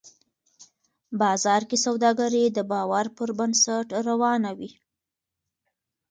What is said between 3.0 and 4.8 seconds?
پر بنسټ روانه وي